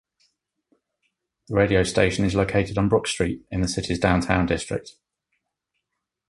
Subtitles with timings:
[1.47, 4.93] The radio station is located on Brook Street, in the city's downtown district.